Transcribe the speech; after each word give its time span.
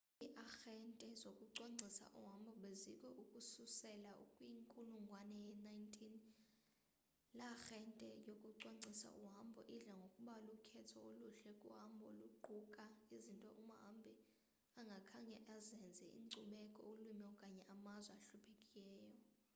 iiarhente 0.25 1.07
zokucwangcisa 1.21 2.05
uhambo 2.19 2.51
bezikho 2.61 3.07
ukususela 3.23 4.11
kwinkulungwane 4.33 5.35
ye-19 5.45 5.97
iarhente 7.39 8.07
yokucwangcisa 8.27 9.09
uhambo 9.25 9.59
idla 9.75 9.93
ngokuba 9.99 10.33
lukhetho 10.45 10.97
oluhle 11.09 11.51
kuhambo 11.63 12.01
oluquka 12.13 12.85
izinto 13.15 13.49
umhambi 13.61 14.13
angakhange 14.79 15.35
azenze 15.55 16.05
inkcubeko 16.17 16.79
ulwimi 16.91 17.23
okanye 17.33 17.63
amazwe 17.75 18.11
ahluphekayo 18.19 19.11